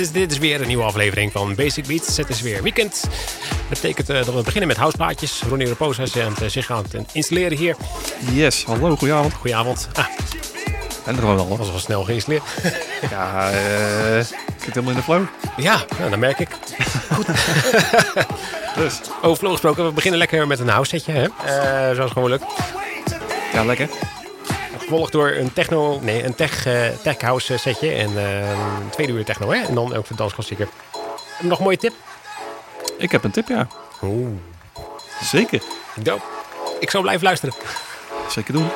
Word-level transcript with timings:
Dus 0.00 0.12
dit 0.12 0.30
is 0.32 0.38
weer 0.38 0.60
een 0.60 0.66
nieuwe 0.66 0.82
aflevering 0.82 1.32
van 1.32 1.54
Basic 1.54 1.86
Beats. 1.86 2.16
Het 2.16 2.28
is 2.28 2.40
weer 2.40 2.62
weekend. 2.62 3.00
Dat 3.00 3.68
betekent 3.68 4.08
eh, 4.08 4.16
dat 4.16 4.34
we 4.34 4.42
beginnen 4.42 4.68
met 4.68 4.76
houseplaatjes. 4.76 5.42
Ronnie 5.48 5.66
Reposa 5.66 6.02
is 6.02 6.14
het, 6.14 6.40
eh, 6.40 6.48
zich 6.48 6.70
aan 6.70 6.84
het 6.90 7.08
installeren 7.12 7.58
hier. 7.58 7.76
Yes, 8.32 8.64
hallo, 8.64 8.96
goedenavond. 8.96 9.32
Goedenavond. 9.34 9.88
Ah, 9.92 10.04
En 11.04 11.16
er 11.16 11.36
dat 11.36 11.46
was 11.48 11.70
wel 11.70 11.78
snel 11.78 12.04
geïnstalleerd. 12.04 12.42
Ja, 13.10 13.50
eh 13.50 14.18
ik 14.18 14.26
zit 14.64 14.74
helemaal 14.74 14.90
in 14.90 14.96
de 14.96 15.02
flow. 15.02 15.22
ja, 15.56 15.84
nou, 15.98 16.10
dat 16.10 16.18
merk 16.18 16.38
ik. 16.38 16.48
Dus, 18.76 19.00
Over 19.22 19.36
flow 19.36 19.50
gesproken, 19.52 19.84
we 19.84 19.92
beginnen 19.92 20.18
lekker 20.18 20.46
met 20.46 20.58
een 20.58 20.68
house 20.68 20.90
setje. 20.90 21.12
Hè? 21.12 21.94
Zoals 21.94 22.10
gewoonlijk. 22.12 22.42
ja, 23.52 23.64
lekker. 23.64 23.88
Gevolgd 24.90 25.12
door 25.12 25.30
een 25.30 25.52
techno, 25.52 26.00
nee, 26.00 26.24
een 26.24 26.34
tech, 26.34 26.66
eh, 26.66 26.88
tech 27.02 27.20
house 27.20 27.56
setje. 27.56 27.90
En 27.92 28.16
eh, 28.16 28.50
een 28.50 28.90
tweede 28.90 29.12
uur 29.12 29.24
techno, 29.24 29.50
hè? 29.50 29.62
En 29.62 29.74
dan 29.74 29.94
ook 29.96 30.08
de 30.08 30.14
dansklassieker. 30.14 30.68
Nog 31.40 31.58
een 31.58 31.64
mooie 31.64 31.76
tip? 31.76 31.92
Ik 32.96 33.10
heb 33.12 33.24
een 33.24 33.30
tip, 33.30 33.48
ja. 33.48 33.68
Oeh, 34.02 34.28
Zeker. 35.22 35.62
dope. 36.02 36.22
Ik 36.80 36.90
zal 36.90 37.00
blijven 37.02 37.24
luisteren. 37.24 37.54
Zeker 38.28 38.52
doen. 38.52 38.68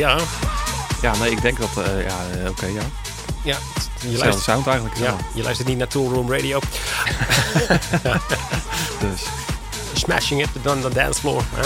Ja, 0.00 0.18
Ja, 1.02 1.16
nee, 1.16 1.30
ik 1.30 1.42
denk 1.42 1.58
dat... 1.58 1.68
eh, 1.86 2.06
ja, 2.06 2.16
eh, 2.44 2.48
oké, 2.50 2.66
ja. 2.66 2.82
ja. 3.44 3.56
Je 4.08 4.16
luistert, 4.18 4.44
sound 4.44 4.66
eigenlijk. 4.66 4.96
ja, 4.98 5.04
Ja. 5.04 5.16
je 5.34 5.42
luistert 5.42 5.68
niet 5.68 5.78
naar 5.78 5.88
Toolroom 5.88 6.32
Radio. 6.32 6.58
Dus, 9.00 9.22
Smashing 9.94 10.40
it 10.42 10.48
on 10.66 10.80
the 10.80 10.88
dance 10.90 11.20
floor. 11.20 11.42
hè? 11.54 11.62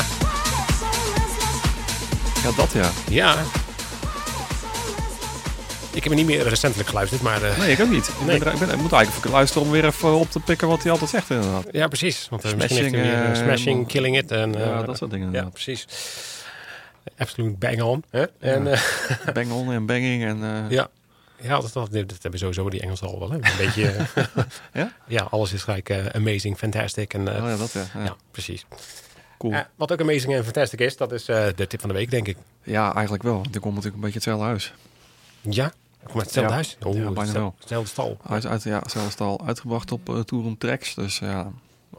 ja, 2.49 2.55
dat 2.57 2.73
ja. 2.73 2.91
Ja. 3.09 3.37
Ik 5.93 6.03
heb 6.03 6.13
er 6.13 6.19
niet 6.19 6.27
meer 6.27 6.49
recentelijk 6.49 6.89
geluisterd, 6.89 7.23
maar... 7.23 7.43
eh, 7.43 7.59
Nee, 7.59 7.73
ik 7.73 7.81
ook 7.81 7.89
niet. 7.91 8.09
Ik, 8.09 8.15
Nee. 8.27 8.39
ben 8.39 8.47
er- 8.49 8.53
ik, 8.53 8.59
ben, 8.59 8.71
ik 8.71 8.81
moet 8.81 8.93
eigenlijk 8.93 9.25
even 9.25 9.37
luisteren 9.37 9.63
om 9.67 9.71
weer 9.73 9.85
even 9.85 10.15
op 10.15 10.31
te 10.31 10.41
pikken 10.41 10.69
wat 10.69 10.83
hij 10.83 10.93
altijd 10.93 11.11
zegt 11.11 11.31
inderdaad. 11.31 11.65
Ja, 11.71 11.87
precies. 11.89 12.27
Want 12.31 12.43
misschien 12.43 12.69
Smashing, 12.69 12.95
heeft 12.95 13.07
hij 13.15 13.27
weer 13.27 13.37
smashing, 13.37 13.87
killing 13.89 14.17
it. 14.19 14.31
En, 14.31 14.53
Ja, 14.53 14.83
dat 14.83 14.97
soort 14.97 15.11
dingen 15.11 15.33
Ja, 15.33 15.43
precies. 15.43 15.87
Absoluut 17.19 17.59
bang 17.59 17.83
on. 17.83 18.05
Hè? 18.11 18.25
En, 18.39 18.73
eh, 18.73 18.81
Bang 19.35 19.51
on 19.53 19.73
en 19.73 19.87
banging 19.87 20.25
en... 20.25 20.43
eh, 20.43 20.71
ja. 20.71 20.89
Ja, 21.43 21.61
dat, 21.61 21.73
dat, 21.73 21.93
dat 21.93 22.19
hebben 22.23 22.41
sowieso 22.41 22.71
die 22.71 22.81
Engelsen 22.81 23.07
al 23.09 23.19
wel. 23.19 23.31
Hè? 23.31 23.35
Een 23.37 23.57
beetje... 23.59 23.87
eh, 23.91 24.25
Ja? 24.73 24.93
ja, 25.07 25.23
alles 25.31 25.53
is 25.53 25.63
gelijk 25.63 26.11
amazing, 26.13 26.57
fantastic. 26.59 27.15
En, 27.15 27.29
Oh 27.29 27.35
ja, 27.35 27.57
dat 27.57 27.73
ja. 27.73 27.85
Ja, 27.95 28.05
ja. 28.05 28.17
precies. 28.31 28.67
cool. 29.39 29.55
Wat 29.77 29.93
ook 29.93 30.01
amazing 30.01 30.35
en 30.35 30.45
fantastic 30.45 30.81
is, 30.81 30.97
dat 30.97 31.13
is 31.13 31.25
de 31.25 31.67
tip 31.69 31.81
van 31.81 31.89
de 31.89 31.95
week, 31.95 32.11
denk 32.11 32.29
ik. 32.29 32.37
Ja, 32.63 32.93
eigenlijk 32.95 33.23
wel. 33.23 33.35
Want 33.35 33.55
ik 33.55 33.61
kom 33.61 33.71
natuurlijk 33.75 33.95
een 33.97 34.11
beetje 34.11 34.19
hetzelfde 34.19 34.45
huis. 34.45 34.75
Ja? 35.41 35.73
Kom 36.05 36.15
uit 36.15 36.25
hetzelfde 36.25 36.49
Ja. 36.51 36.55
huis? 36.55 36.77
Oh, 36.83 36.95
Ja, 36.95 36.99
bijna 36.99 37.09
hetzelfde- 37.21 37.39
wel. 37.41 37.55
Hetzelfde 37.59 37.89
stal. 37.89 38.17
Uit, 38.29 38.47
uit, 38.47 38.63
ja, 38.63 38.83
zelfs 38.87 39.17
al 39.19 39.47
uitgebracht 39.47 39.93
op 39.93 40.09
uh, 40.09 40.21
Tourum 40.21 40.59
Tracks. 40.59 40.95
Dus 40.95 41.19
ja, 41.19 41.51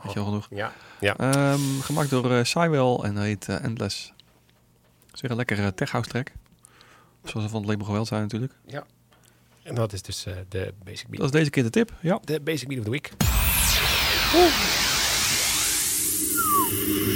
weet 0.01 0.13
je 0.13 0.19
wel 0.19 0.25
genoeg. 0.25 0.47
Ja. 0.49 0.71
Ja. 0.99 1.17
Ehm, 1.17 1.59
gemaakt 1.81 2.09
door 2.09 2.45
Cywell 2.45 2.95
en 3.01 3.17
heet 3.17 3.47
Endless. 3.49 4.13
Weer 5.21 5.31
een 5.31 5.37
lekkere 5.37 5.73
tech 5.73 5.91
house 5.91 6.09
track. 6.09 6.31
Zoals 7.23 7.45
we 7.45 7.51
van 7.51 7.61
het 7.61 7.69
label 7.69 7.85
geweld 7.85 8.07
zijn 8.07 8.21
natuurlijk. 8.21 8.53
ja. 8.67 8.85
En 9.63 9.75
dat 9.75 9.93
is 9.93 10.01
dus 10.01 10.25
eh, 10.25 10.33
de 10.49 10.73
basic 10.83 11.07
beat. 11.07 11.21
Dat 11.21 11.33
is 11.33 11.39
deze 11.39 11.49
keer 11.49 11.63
de 11.63 11.69
tip. 11.69 11.93
Ja. 12.01 12.19
De 12.23 12.39
basic 12.39 12.67
beat 12.67 12.79
of 12.79 12.85
the 12.85 12.91
week. 12.91 13.11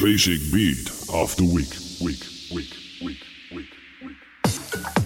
Basic 0.01 0.51
beat 0.51 1.07
of 1.07 1.35
the 1.35 1.53
week. 1.53 1.77
Week, 1.99 2.25
week, 2.49 2.75
week, 2.99 3.25
week, 3.49 3.75
week. 3.99 4.98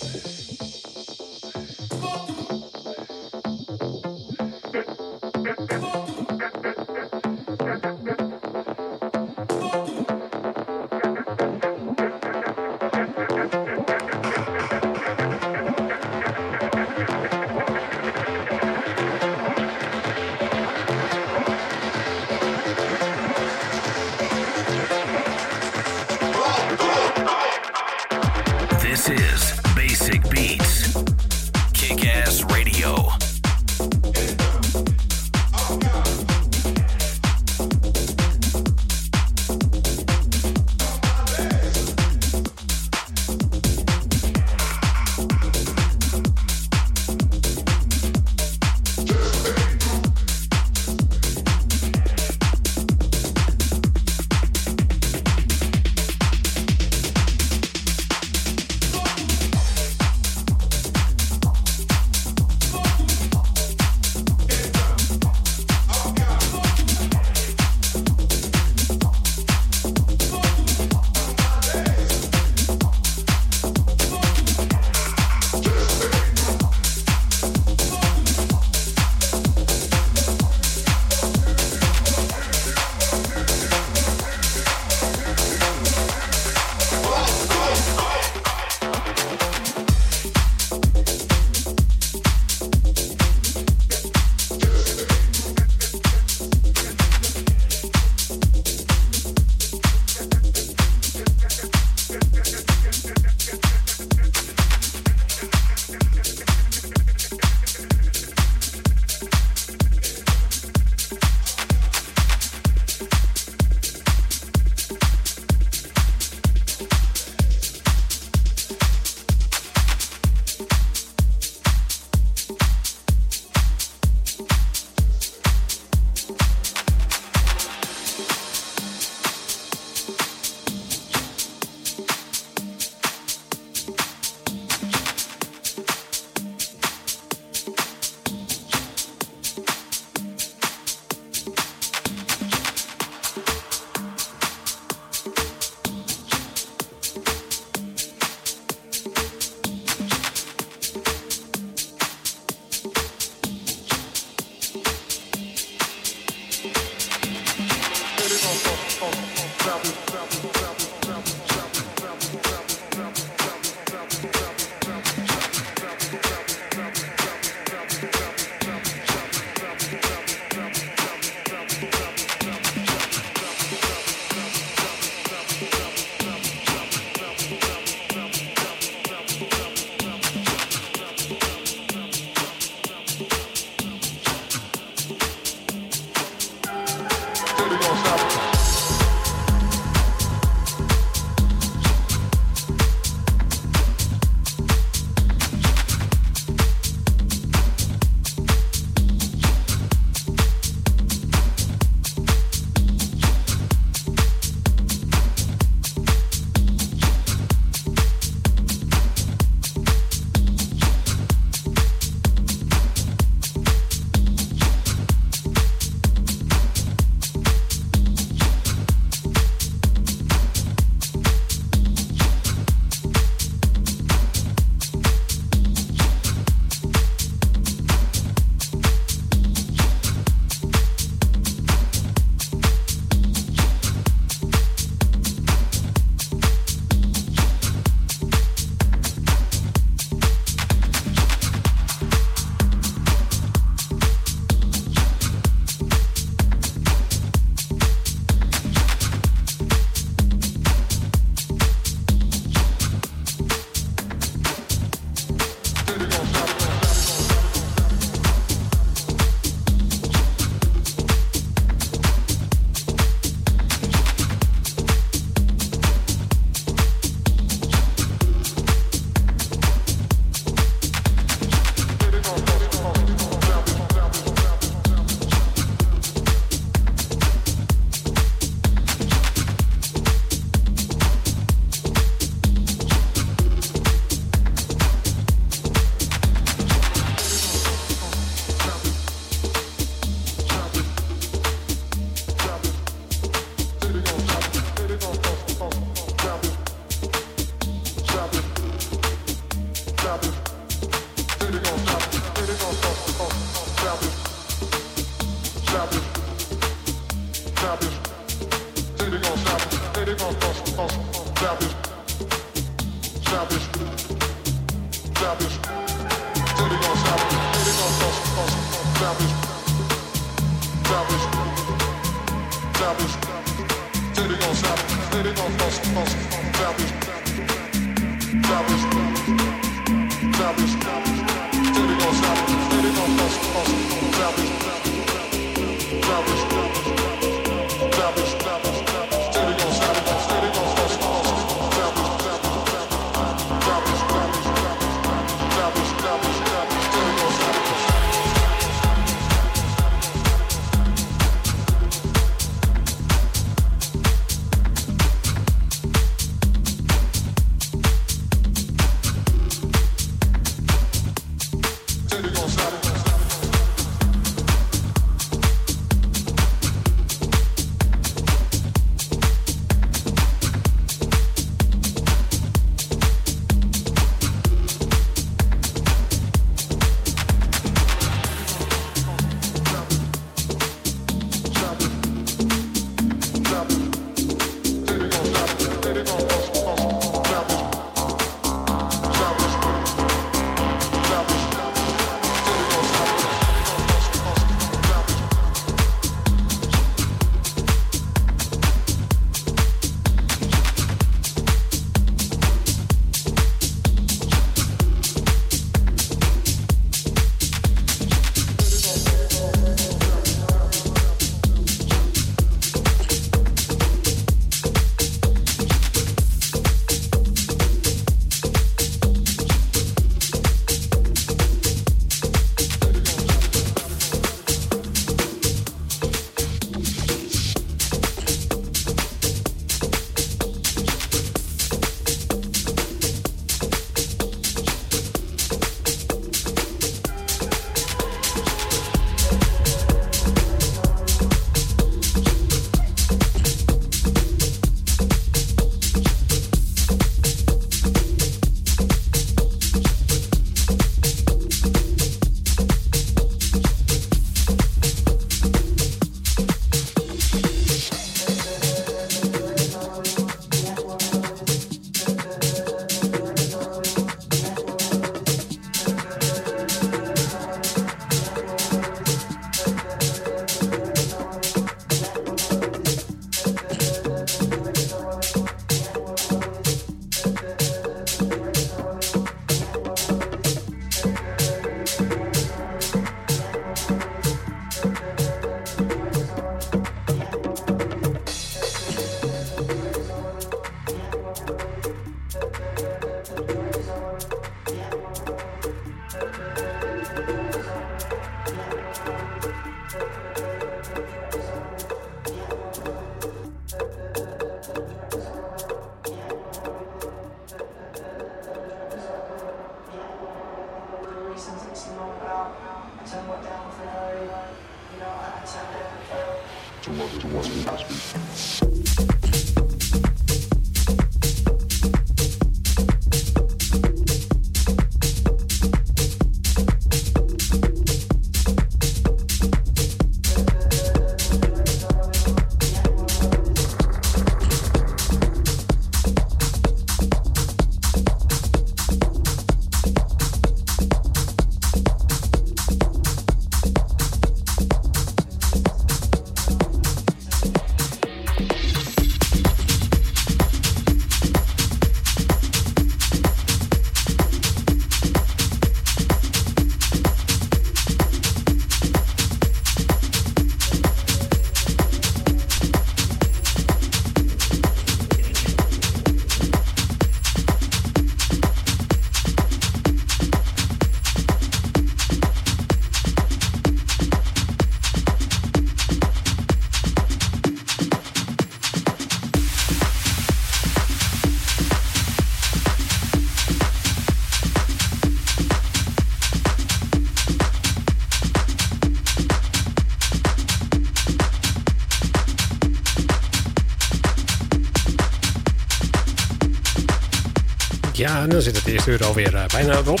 Ja, 598.12 598.22
en 598.22 598.28
dan 598.28 598.42
zit 598.42 598.56
het 598.56 598.66
eerste 598.66 598.90
uur 598.90 599.04
alweer 599.04 599.34
eh, 599.34 599.46
bijna 599.46 599.72
erop. 599.72 600.00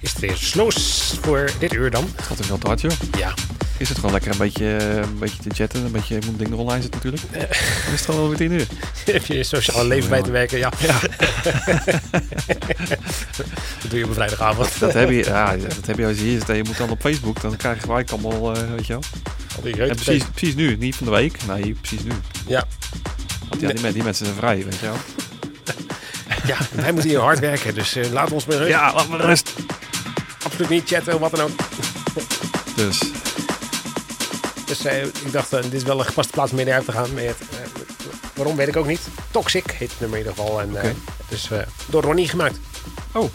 Is 0.00 0.10
het 0.10 0.18
weer 0.18 0.36
sloos 0.36 1.14
voor 1.20 1.50
dit 1.58 1.72
uur 1.72 1.90
dan? 1.90 2.10
Het 2.16 2.24
gaat 2.24 2.38
er 2.38 2.48
wel 2.48 2.58
te 2.58 2.66
hard, 2.66 2.80
joh. 2.80 2.92
Ja. 3.18 3.34
Is 3.78 3.88
het 3.88 3.98
gewoon 3.98 4.12
lekker 4.12 4.30
een 4.30 4.38
beetje, 4.38 4.76
eh, 4.76 4.96
een 4.96 5.18
beetje 5.18 5.42
te 5.42 5.54
chatten, 5.54 5.84
een 5.84 5.92
beetje 5.92 6.14
je 6.14 6.20
moet 6.26 6.38
dingen 6.38 6.58
online 6.58 6.82
zetten 6.82 7.00
natuurlijk. 7.02 7.32
Dan 7.32 7.92
is 7.92 8.00
het 8.00 8.04
gewoon 8.04 8.20
alweer 8.20 8.36
tien 8.36 8.52
uur. 8.52 8.66
Heb 9.12 9.24
je 9.24 9.36
je 9.36 9.42
sociale 9.42 9.88
leven 9.88 10.08
bij 10.08 10.22
te 10.22 10.30
werken? 10.30 10.58
Ja. 10.58 10.70
dat 13.80 13.90
doe 13.90 13.98
je 13.98 14.02
op 14.02 14.08
een 14.08 14.14
vrijdagavond. 14.14 14.80
Dat 14.80 14.92
heb 14.92 15.10
je, 15.10 15.24
ja, 15.24 15.56
dat 15.56 15.86
heb 15.86 15.98
je 15.98 16.06
als 16.06 16.16
je 16.16 16.22
hier 16.22 16.38
zit 16.38 16.48
en 16.48 16.56
je 16.56 16.64
moet 16.64 16.76
dan 16.76 16.90
op 16.90 17.00
Facebook, 17.00 17.40
dan 17.40 17.56
krijg 17.56 17.76
je 17.76 17.82
gelijk 17.82 18.10
allemaal, 18.10 18.54
eh, 18.54 18.62
weet 18.70 18.86
je 18.86 18.92
wel. 18.92 19.02
Al 19.56 19.62
die 19.62 19.72
En 19.72 19.78
reut 19.78 19.94
precies, 19.94 20.24
precies 20.34 20.54
nu, 20.54 20.76
niet 20.76 20.96
van 20.96 21.06
de 21.06 21.12
week, 21.12 21.38
nee, 21.46 21.72
precies 21.80 22.02
nu. 22.02 22.12
Ja. 22.46 22.64
Want 23.48 23.60
ja, 23.60 23.68
die, 23.68 23.92
die 23.92 24.02
mensen 24.02 24.24
zijn 24.24 24.38
vrij, 24.38 24.64
weet 24.64 24.78
je 24.78 24.86
wel. 24.86 24.96
Ja, 26.46 26.56
wij 26.70 26.92
moeten 26.92 27.10
hier 27.10 27.20
hard 27.20 27.38
werken, 27.38 27.74
dus 27.74 27.96
eh, 27.96 28.10
laat 28.10 28.30
ons 28.32 28.46
maar 28.46 28.56
rust. 28.56 28.70
Ja, 28.70 28.92
laat 28.94 29.08
maar 29.08 29.20
rust. 29.20 29.52
Absoluut 30.44 30.68
niet 30.68 30.88
chatten, 30.88 31.18
wat 31.18 31.30
dan 31.30 31.40
ook. 31.40 31.50
Dus, 32.76 33.00
Dus 34.68 34.84
eh, 34.84 35.02
ik 35.02 35.32
dacht, 35.32 35.52
eh, 35.52 35.62
dit 35.62 35.72
is 35.72 35.82
wel 35.82 35.98
een 35.98 36.04
gepaste 36.04 36.32
plaats 36.32 36.52
om 36.52 36.58
uit 36.58 36.84
te 36.84 36.92
gaan. 36.92 37.14
Met, 37.14 37.36
waarom 38.34 38.56
weet 38.56 38.68
ik 38.68 38.76
ook 38.76 38.86
niet. 38.86 39.00
Toxic 39.30 39.70
heet 39.70 39.90
het 39.90 40.00
nummer 40.00 40.18
in 40.18 40.24
ieder 40.24 40.42
geval. 40.42 40.60
En, 40.60 40.74
het 40.74 40.94
is 41.28 41.50
eh, 41.50 41.58
door 41.86 42.02
Ronnie 42.02 42.28
gemaakt. 42.28 42.58
oh, 43.12 43.30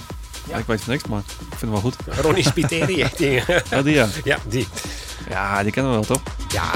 ja. 0.48 0.58
ik 0.58 0.66
weet 0.66 0.82
van 0.82 0.94
niks, 0.94 1.08
maar 1.08 1.20
ik 1.20 1.58
vind 1.58 1.62
hem 1.62 1.72
wel 1.72 1.80
goed. 1.80 1.96
Ronnie 2.06 2.44
Spiteri 2.44 3.04
heet 3.04 3.18
die. 3.18 3.44
Ja, 3.70 3.82
die 3.82 3.94
ja. 3.94 4.08
ja, 4.24 4.38
die. 4.48 4.68
Ja, 5.30 5.64
die 5.64 5.72
kennen 5.72 5.92
we 5.92 5.98
wel, 5.98 6.18
toch? 6.18 6.22
Ja, 6.50 6.72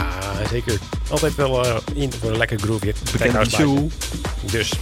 zeker. 0.50 0.78
Altijd 1.10 1.36
wel 1.36 1.82
in 1.94 2.14
voor 2.14 2.30
een 2.30 2.38
lekker 2.38 2.60
groove. 2.60 2.94
Bekende 3.12 3.50
show. 3.50 3.90
Dus 4.42 4.74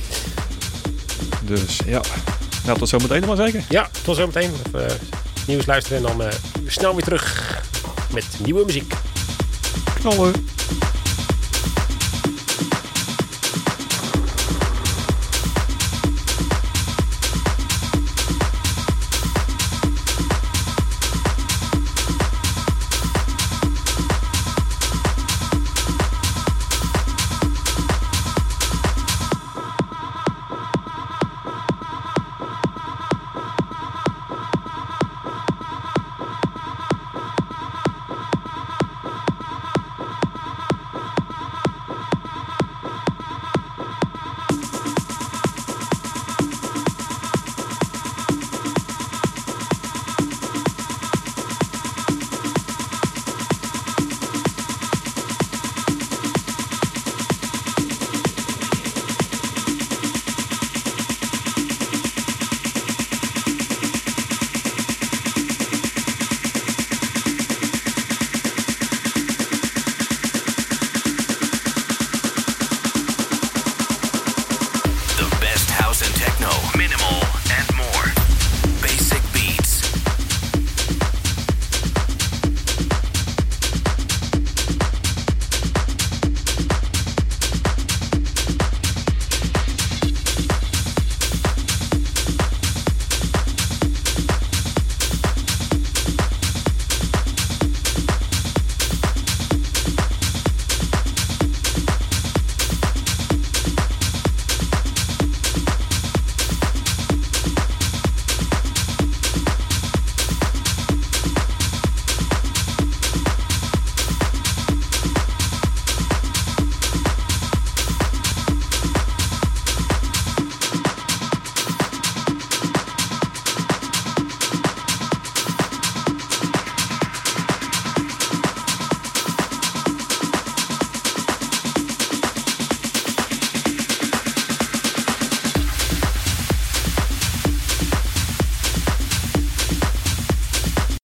Dus, 1.46 1.80
ja. 1.86 2.02
Nou, 2.66 2.78
tot 2.78 2.90
zometeen 2.90 3.26
maar 3.26 3.36
zeker. 3.36 3.64
ja, 3.70 3.90
tot 4.04 4.16
zometeen. 4.16 4.52
Even, 4.66 4.90
eh, 4.90 4.96
nieuws 5.48 5.66
luisteren 5.66 5.98
en 5.98 6.04
dan 6.04 6.24
eh, 6.24 6.38
snel 6.68 6.96
weer 6.96 7.04
terug 7.04 7.62
met 8.14 8.26
nieuwe 8.44 8.66
muziek. 8.66 8.94
Knallen. 10.00 10.34